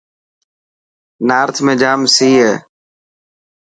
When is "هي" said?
2.41-2.53